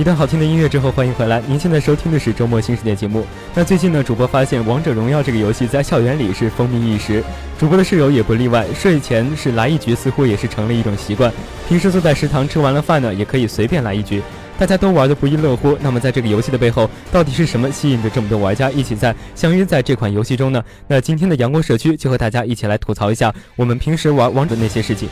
[0.00, 1.42] 一段好听的音乐之后，欢迎回来。
[1.46, 3.22] 您现在收听的是周末新视点节目。
[3.54, 7.22] 那最近呢，主播发现《王者荣耀》这个游戏在校园里是风靡一时，
[7.58, 8.64] 主播的室友也不例外。
[8.74, 11.30] 睡前是来一局，似乎也是成了一种习惯。
[11.68, 14.22] 平时坐在食堂吃完了饭呢，也可以随便来一局，
[14.58, 15.76] 大家都玩得不亦乐乎。
[15.82, 20.64] 那么在这个游戏的背后，到底是什么吸引着这么多玩家一起在相约在这款游戏中呢？
[20.88, 25.10] 那今天的阳光社区就和大家一起来吐槽一下我们平时玩王者那些事情。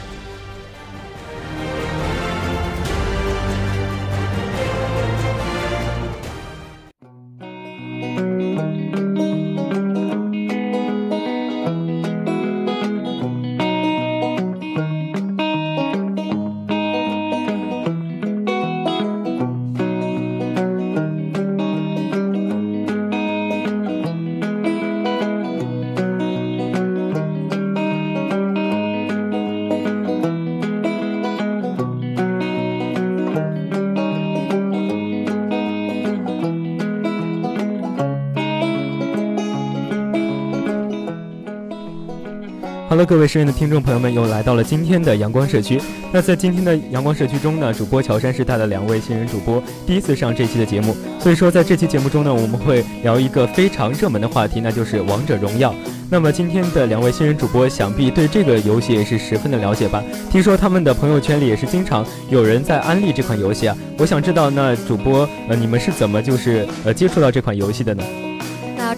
[42.98, 45.80] 了，各位深院的听众朋友们，又来到了今天的阳光社区。
[46.12, 50.96] 那在今天的阳光社区中呢，主播乔山是带了两位新人主播，第一次上这期的节目。
[51.20, 55.72] 所以说，在这期节目中呢，我们会聊一个非常热门的话题，那就是王者荣耀。
[56.10, 60.02] 那么今天的两位新人主播，想必对这个游戏也是十分的了解吧？
[60.28, 63.76] 听说他们的朋友圈里也是经常有人在安利这款游戏啊。
[63.96, 68.02] 我想知道，那主播呃，你们是怎么就是呃接触到这款游戏的呢？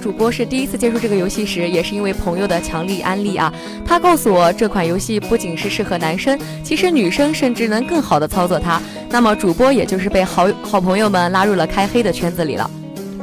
[0.00, 3.52] 主播是第一次接触这个游戏时，也是因为朋友的强力安利啊。
[3.84, 8.80] 他告诉我，这款游戏不仅是适合男生，其实女生甚至能更好的操作它。
[9.10, 12.70] 那么主播也就是被好好朋友们拉入了开黑的圈子里了。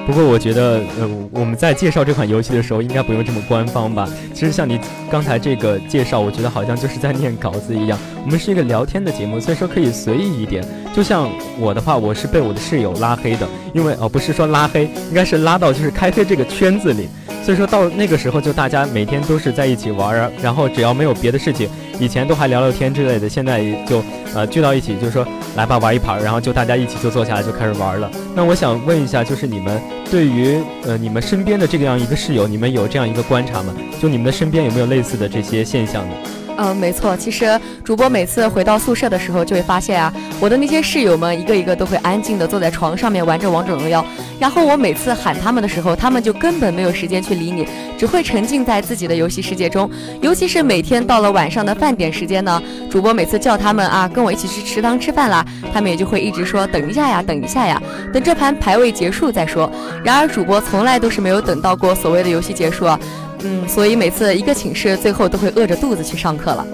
[0.08, 4.08] 不过我觉得，呃，我们在介绍这款游戏的时候，应该不用这么官方吧？
[4.34, 4.80] 其实像你
[5.12, 8.00] 刚才这个介绍，我觉得好像就是在念稿子一样。
[8.24, 10.66] 我们是一个聊天的节目，所以说可以随意一点。
[10.96, 11.30] 就像
[11.60, 17.10] 我的话，我是被我的室友拉黑的，因为哦，不是说拉黑，应该是拉到就是开黑这个圈子里。
[17.44, 21.70] 所以说到那个时候，就大家每天都是在一起玩儿，然后只要没有别的事情，
[22.00, 24.04] 以前都还聊聊天之类的，现在就
[24.34, 28.10] 呃聚到一起，就说来吧玩一盘，然后就大家一起就坐下来就开始玩了。
[28.36, 29.82] 那我想问一下，就是你们
[30.12, 33.74] 对于呃你们身边的这样一个室友，你们有这样一个观察吗？
[34.02, 36.16] 就你们的身边有没有类似的这些现象呢？
[36.58, 37.16] 嗯，没错。
[37.16, 44.04] 其实主播每次回到宿舍的时候，就会发现啊，我的那些室友们一个一个都会安静的坐在床上面玩着王者荣耀。
[44.40, 49.90] 然后我每次喊他们的时候，他们就根本没有时间去理你，只会沉浸在自己的游戏世界中。
[50.22, 57.82] 尤其是每天到了晚上的饭点时间呢，主播每次叫他们啊，跟我一起去食堂吃饭啦，他们也就会一直说等一下呀，等一下呀，
[58.12, 59.72] 等这盘排位结束再说。
[60.04, 62.86] 然而主播从来都是没有等到过所谓的游戏结束。
[62.86, 63.00] 啊
[63.44, 66.66] 嗯，所以每次一个寝室最后都会饿着肚子去上课了。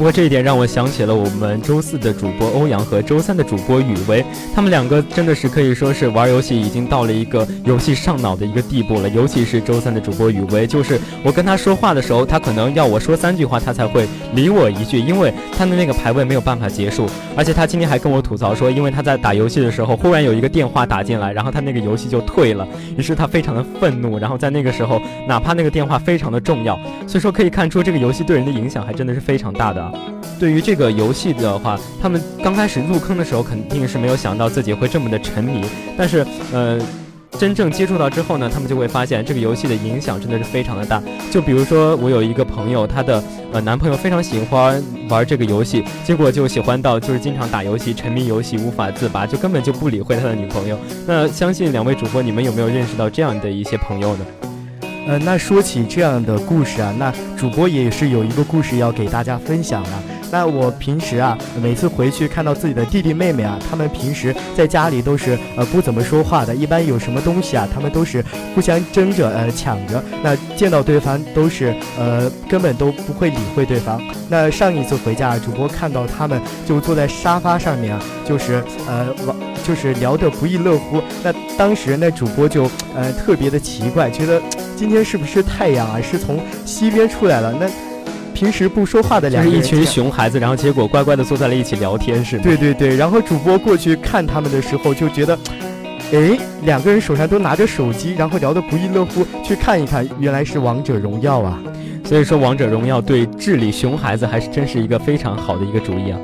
[0.00, 4.24] 不过这一点让我想起了我们周四的主播欧阳和周三的主播雨薇，
[4.54, 9.10] 他们两个真的是可以说是玩游戏已经到了一个游戏上脑的一个地步了。
[9.10, 17.06] 尤其是周三的主播雨薇，就是我跟他说话的时候，他可能要我说三句话，他才会理我一句，因为他的那个排位没有办法结束。
[17.36, 24.18] 而且他今天还跟我吐槽说，因为他在打游戏的时候，忽然有一个电话打进来，然后他那个游戏就退了，于是他非常的愤怒。
[24.18, 26.74] 然后在那个时候，哪怕那个电话非常的重要，
[27.06, 29.89] 所以说可以看出这个游戏对人的影响还真的是非常大的。
[30.38, 35.64] 对于这个游戏的话，他们刚开始入坑的时候肯定是没有想到自己会这么的沉迷，
[35.98, 36.80] 但是呃，
[37.38, 41.02] 真正接触到之后呢，他们就会发现这个游戏的影响真的是非常的大。
[41.30, 50.78] 就比如说我有一个朋友，她的呃男朋友非常喜欢玩这个游戏，结果就喜欢到就是经常打游戏，沉迷游戏无法自拔，就根本就不理会他的女朋友。
[51.06, 54.24] 那相信两位主播，你们有没有认识到这样的一些朋友呢？
[55.06, 59.90] 呃，那说起这样的故事啊，那主播也是有一个故事要给大家分享的。
[60.32, 68.24] 那我平时啊，每次回去看到自己的弟弟妹妹啊，他们平时在家里都是呃不怎么说话的，一般有什么东西啊，他们都是
[68.54, 70.00] 互相争着呃抢着。
[70.22, 74.00] 那见到对方都是呃根本都不会理会对方。
[74.28, 79.36] 那上一次回家，主播看到他们就坐在沙发上面啊，就是呃玩，
[79.66, 81.02] 就是聊得不亦乐乎。
[81.24, 84.40] 那当时那主播就呃特别的奇怪，觉得
[84.80, 87.54] 今天是不是太阳啊是从西边出来了？
[87.60, 87.68] 那。
[88.32, 92.42] 平时不说话的两个人，一群熊孩子，然后结果乖乖的坐在了一起聊天，是吗？
[92.42, 95.38] 对对对，然后主播过去看他们的时候，就觉得，
[96.14, 99.26] 哎，两个人手上都拿着手机，然后聊得不亦乐乎。
[99.44, 101.58] 去看一看，原来是王者荣耀啊！
[102.06, 106.18] 所以说，王者荣耀对治理熊孩子还是真是一个非常好的一个主意啊。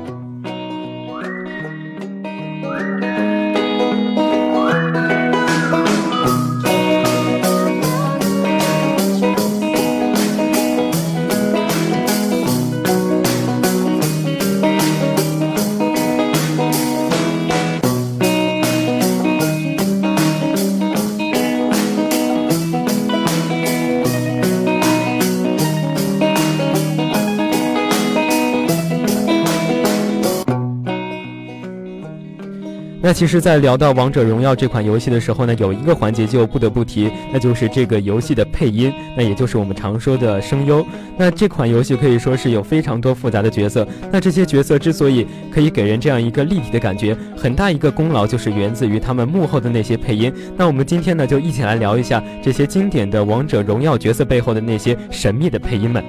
[33.07, 40.85] 那其实，在聊到《王者荣耀》这款游戏的时候呢，有一个环节就不得不提，那就是这个游戏的配音，那也就是我们常说的声优。
[41.15, 50.29] 那这款游戏可以说是有非常多复杂的角色，那这些角色之所以可以给人这样一个立体的感觉，很大一个功劳就是源自于他们幕后的那些配音。
[50.57, 56.03] 那我们今天呢，就一起来聊一下这些经典的《王者荣耀》角色背后的那些神秘的配音们。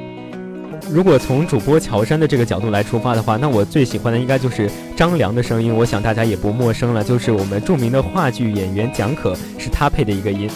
[0.91, 10.49] 如果从主播乔杉的这个角度来出发的话，那我最喜欢的应该就是张良的声音，我想大家也不陌生了，就是我们著名的话剧演员蒋可，是他配的一个音。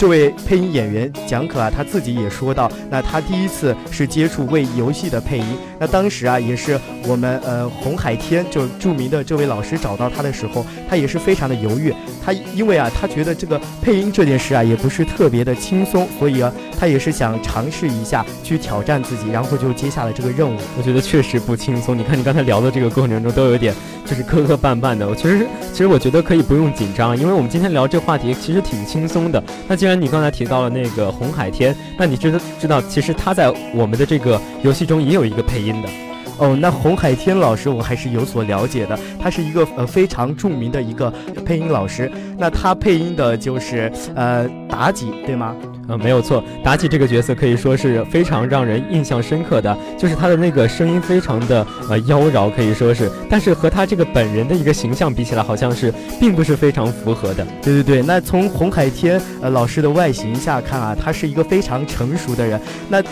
[0.00, 5.44] 这位配音演员蒋可啊，他自己也说到，那他第一次是接触为游戏的配音，
[5.78, 11.92] 那当时啊，也是我们呃红海天就著名的这位老师找到他的时候，他也是非常的犹豫，
[12.24, 20.56] 他因为啊，他觉得这个配音这件事啊，也不是特别的轻松，所以啊，他也是想尝试一下去挑战自己，然后就接下了这个任务。
[20.78, 23.74] 我觉得确实不轻松，你看你刚才聊的这个过程中都有点
[24.06, 29.44] 就是磕磕绊绊的，我其实其实我觉得可以不用紧张，因为我们今天聊这话题其实挺轻松的。
[29.68, 36.09] 那既然你刚才提到了那个红海天，那你知道知道，其实他在我们的这个游戏中也有一个配音的。
[36.40, 41.12] 哦，那红海天老师我还是有所了解的，他是一个呃非常著名的一个
[41.44, 42.10] 配音老师。
[42.38, 45.54] 那他配音的就是呃妲己，对吗？
[45.86, 57.46] 嗯，没有错，妲己这个角色可以说是非常让人印象深刻的，就是他的那个声音非常的呃妖娆，可以说是，但是和他这个本人的一个形象比起来，好像是并不是非常符合的。
[57.62, 62.58] 对对对，那从红海天呃老师的外形下看啊，他是一个非常成熟的人。
[62.88, 63.02] 那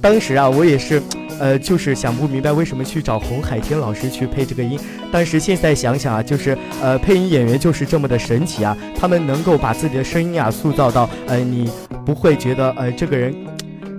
[0.00, 1.00] 当时啊，我也是。
[1.38, 4.78] 呃，就是想不明白为什么去找洪海天老师去配这个音，
[5.12, 11.70] 但是现在想想啊，就是呃，配音演员就是这么的神奇啊，他们能够把自己的声音啊塑造到呃，你
[12.04, 13.34] 不会觉得呃这个人。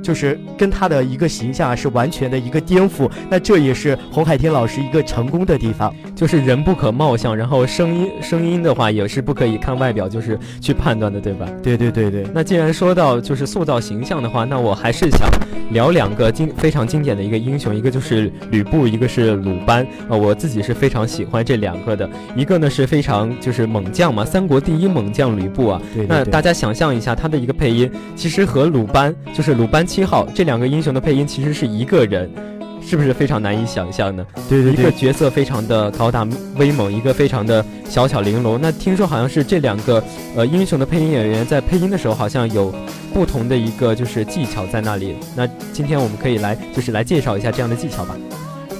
[0.06, 11.50] 就是跟他的一个形象啊是完全的一个颠覆，那这也是洪海天老师一个成功的地方，就是人不可貌相，然后声音声音的话也是不可以看外表就是去判断的，对吧？
[11.64, 12.24] 对对对对。
[12.36, 15.28] 那既然说到就是塑造形象的话，那我还是想
[15.72, 29.84] 聊两个经非常经典的一个英雄，一个就是吕布，一个是鲁班啊，我自己是非常喜欢这两个的，一个呢是非常就是猛将嘛，三国第一猛将吕布啊，那大家想象一下他的一个配音，其实和鲁班就是鲁班。
[29.96, 32.30] 七号这两个英雄的配音其实是一个人，
[32.86, 34.26] 是不是非常难以想象呢？
[34.50, 36.28] 对对对，一个角色非常的高大
[36.58, 38.60] 威猛，一个非常的小巧玲珑。
[38.62, 40.04] 那听说好像是这两个
[40.36, 42.76] 呃英雄的配音演员在配音的时候，好像有
[43.14, 45.16] 不同的一个就是技巧在那里。
[45.34, 48.18] 那今天我们可以来就是来介绍一下这样的技巧吧。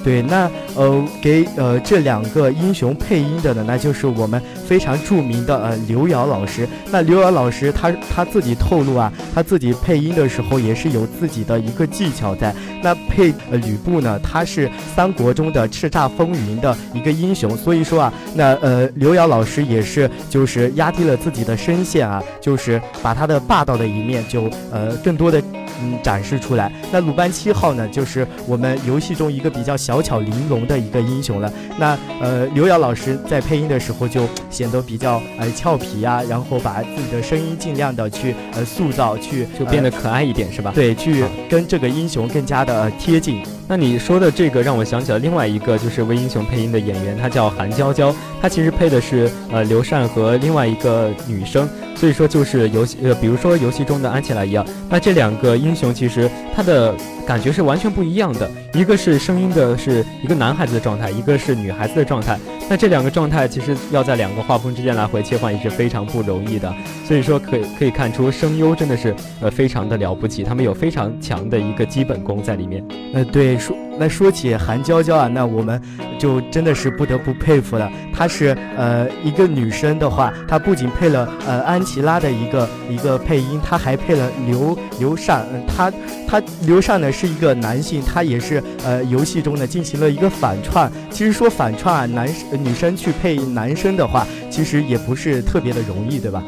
[0.06, 6.68] 对，那呃，给呃这两个英雄配音的呢，那就是我们非常著名的呃刘瑶老师。
[6.92, 12.54] 那刘瑶老师他他自己透露啊，他自己配音的时候也是有自己的一个技巧在。
[12.80, 25.42] 那配呃吕布呢，他是三国中的叱咤风云的一个英雄，所以说啊，那呃刘瑶老师也是就是压低了自己的声线啊，就是把他的霸道的一面就呃更多的。
[25.82, 26.72] 嗯，展示出来。
[26.92, 31.52] 那鲁班七号呢，就是我们游戏中一个比较小巧玲珑的一个英雄了。
[31.78, 40.72] 那呃，刘瑶老师在配音的时候就显得比较呃俏皮啊，然后把自己的声音尽量的去呃塑造，去就变得可爱一点，是吧？
[40.74, 43.42] 对，去跟这个英雄更加的贴近。
[43.68, 51.68] 那你说的这个让我想起了另外一个，就是为英雄配音的演员，他叫韩娇娇，他其实配的是呃刘禅和另外一个女生。
[51.96, 56.94] 所以说，就是游戏，呃，比如说游戏中的安琪拉一样，那这两个英雄其实他的
[57.26, 58.50] 感觉是完全不一样的。
[58.74, 62.38] 一个是声音的是一个男孩子的状态，一个是女孩子的状态。
[62.68, 66.70] 那这两个状态其实要在两个画风之间来回切换也是非常不容易的。
[67.06, 72.84] 所以说，可以可以看出声优真的是呃非常的了不起，他们有非常强的一个基本功在里面。
[73.14, 73.55] 呃，对，
[73.98, 75.80] 那说起韩娇娇啊，那我们
[76.18, 77.90] 就真的是不得不佩服了。
[78.14, 85.46] 她是呃一个女生的话，她不仅配了呃安琪拉的一个一个配音，她还配了刘刘禅。
[85.52, 85.92] 嗯，她
[86.26, 88.62] 她刘禅呢是一个男性，他也是。
[88.84, 90.90] 呃，游戏中呢进行了一个反串。
[91.10, 96.44] 其实说反串啊，男生女生去配男生的话，其实也不是特别的容易，对吧？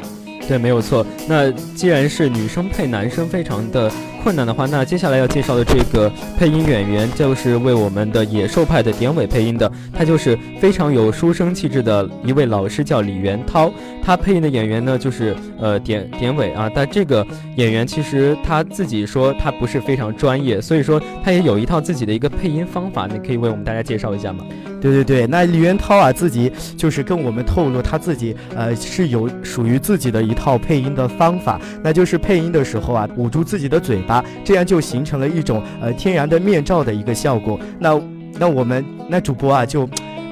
[0.47, 1.05] 对，没有错。
[1.27, 3.91] 那既然是女生配男生非常的
[4.29, 6.07] 困难的话，那接下来要介绍的这个
[6.37, 13.73] 配音演员就是为我们的野兽派的典韦配音的，他就是非常有书生气质的一位老师，叫李元涛。
[14.03, 16.69] 他配音的演员呢，就是呃典典韦啊。
[16.75, 24.45] 但这个演员其实他自己说他不是非常专业，所以说他也有一套自己的一个配音方法，你可以为我们大家介绍一下吗？
[24.79, 37.59] 对对对，那李元涛啊，自己就是跟我们透露，他自己呃是有属于自己的一套配音的方法，那就是配音的时候啊，捂住自己的嘴巴，这样就形成了一种呃天然的面罩的一个效果。
[37.79, 38.01] 那
[38.39, 39.87] 那我们那主播啊，就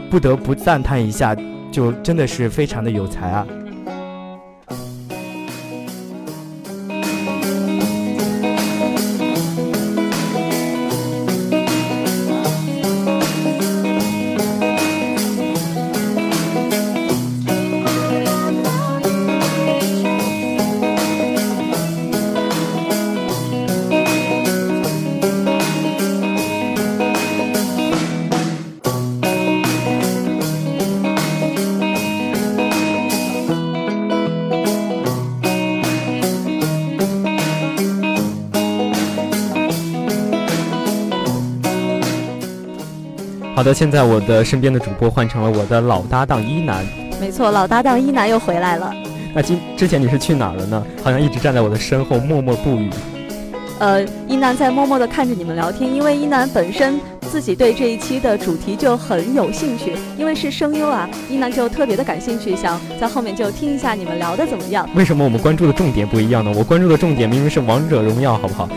[0.10, 1.36] 不得不赞叹一下。
[1.70, 3.46] 就真的是非常的有才啊。
[43.68, 46.86] 的，现在我的身边的主播换成了我的老搭档一楠。
[47.20, 48.94] 没错，老搭档一楠又回来了。
[49.34, 50.86] 那今之前你是去哪儿了呢？
[51.04, 52.90] 好像一直站在我的身后默默不语。
[53.80, 56.98] 呃，一楠在默默地看着你们聊天，因为一楠本身
[57.30, 64.90] 自己对这一期的主题就很有兴趣，因为是声优啊，一楠就特别的感兴趣，想在后面就听一下你们聊的怎么样。
[64.96, 66.54] 为什么我们关注的重点不一样呢？
[66.56, 68.70] 我关注的重点明明是王者荣耀，好不好？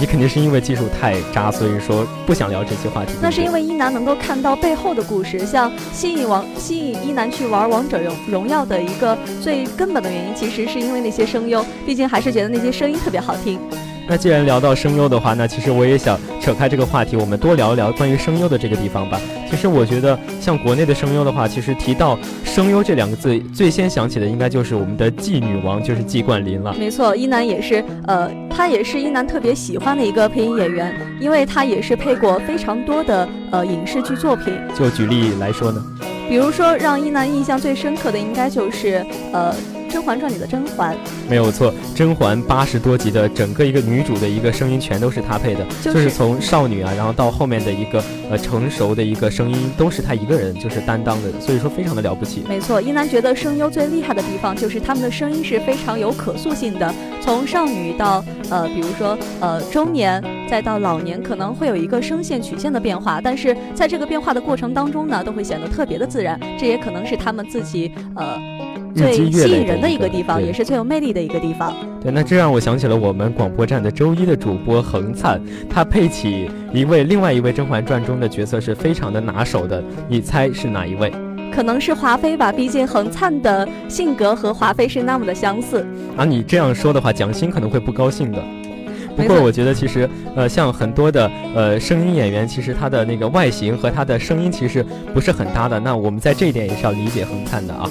[0.00, 3.12] 你肯定是因为技术太渣，所以说不想聊这些话题。
[3.20, 13.60] 那是因为一男能够看到背后的故事，像吸引王吸引一男去玩王者荣荣耀的一个最根本的原因，其实是因为那些声优，毕竟还是觉得那些声音特别好听。
[14.08, 19.20] 那既然聊到声优的话，那其实我也想扯开这个话题，我们多聊一聊关于声优的这个地方吧。
[19.50, 26.72] 其实我觉得，像国内的声优的话，其实提到声优这两个字，最先想起的应该就是我们的季女王，就是季冠霖了。
[26.78, 34.54] 没错，一楠也是，呃，他也是一楠特别喜欢的一个配音演员，因为他也是配过非常多的呃影视剧作品。
[34.78, 35.84] 就举例来说呢，
[36.28, 39.52] 比如说让一楠印象最深刻的，应该就是呃。
[39.90, 40.96] 《甄嬛传》里的甄嬛
[41.28, 52.44] 没有错，甄嬛八十多集的整个一个女主的一个声音全都是她配的，就是从少女啊，然后到后面的一个呃成熟的一个声音都是她一个人就是担当的，所以说非常的了不起。
[52.48, 68.38] 没错，一楠觉得声优最厉害的地方就是他们的声音是非常有可塑性的，从少女到呃比如说呃中年再到老年，可能会有一个声线曲线的变化，但是在这个变化的过程当中呢，都会显得特别的自然，这也可能是他们自己呃。
[68.94, 71.74] 最吸引人的一个地方，也是最有魅力的一个地方。
[72.02, 79.82] 对，那这让我想起了我们广播站的周一的主播恒灿，他配起一位另外一位《甄嬛传》中的角色是非常的拿手的。
[80.08, 81.12] 你猜是哪一位？
[81.52, 85.84] 可能是华妃吧，毕竟恒灿的性格和华妃是那么的相似。
[86.16, 88.42] 啊，你这样说的话，蒋欣可能会不高兴的。
[89.16, 95.78] 不过我觉得其实，呃，像很多的呃声音演员，其实他的那个外形和他的声音其实不是很搭的。
[95.80, 97.90] 那我们在这一点也是要理解恒灿的啊。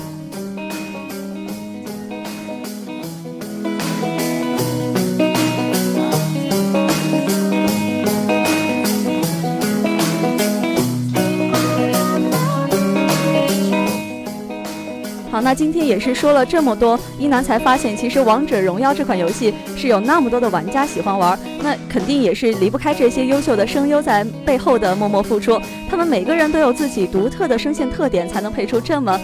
[15.49, 25.59] 那今天也是说了这么多，一楠才发现，其实《王者荣耀》这款游戏是有那么多的玩家喜欢玩，那肯定也是离不开这些优秀的声优在背后的默默付出。
[25.89, 29.19] 他们每个人都有自己独特的声线特点，才能配出这么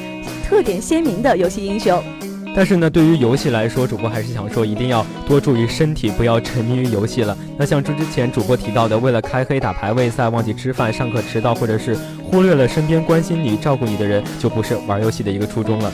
[0.50, 2.04] 特点鲜明的游戏英雄。
[2.56, 7.38] 但是呢，对于游戏来说，主播还是想说，一定要多注意身体，不要沉迷于游戏了。
[7.56, 15.94] 那像之之前主播提到的，为了开黑打排位赛忘记吃饭、上课迟到，或者是忽略了身边关心你、照顾你的人，就不是玩游戏的一个初衷了。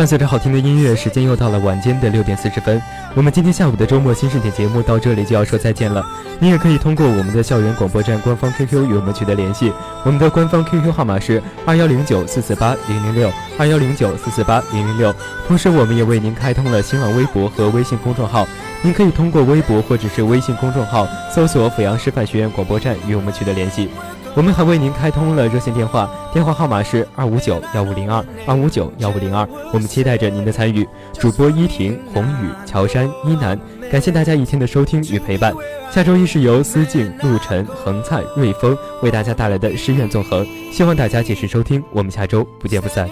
[0.00, 2.80] 伴随着好听的音乐，时间又到了晚间的六点四十分。
[3.14, 6.02] 我们今天下午的周末新视点节目到这里就要说再见了。
[6.38, 9.70] 你也可以通过我们的校园广播站官方 QQ 与我们取得联系，
[10.02, 15.14] 我们的官方 QQ 号码是二幺零九四四八零零六二幺零九四四八零零六。
[15.46, 18.48] 同时，我们也为您开通了新浪微博和微信公众号，
[18.82, 23.90] 您可以通过微博或者是微信公众号搜索阜阳师范学院广播站与我们取得联系。
[24.36, 29.46] 我们还为您开通了热线电话，电话号码是二五九幺五零二二五九幺五零二。
[29.72, 30.86] 我们期待着您的参与。
[31.18, 33.58] 主播依婷、宏宇、乔山、一楠，
[33.90, 35.52] 感谢大家一天的收听与陪伴。
[35.90, 41.82] 下周一是由思静、陆晨、恒灿、瑞丰为大家带来的诗苑纵横，希望大家届时收听。
[41.92, 43.10] 我们下周不见不散。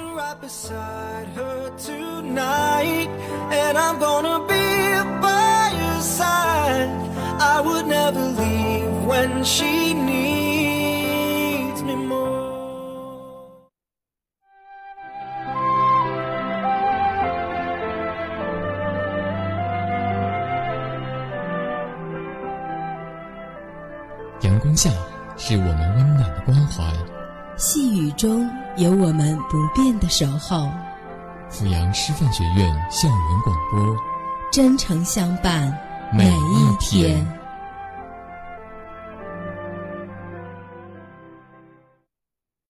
[24.78, 24.88] 下
[25.37, 26.85] 是我们温暖的关怀，
[27.56, 30.70] 细雨中有我们不变的守候。
[31.50, 33.97] 阜阳师范学院校园广播，
[34.52, 35.76] 真诚相伴
[36.12, 37.26] 每一天。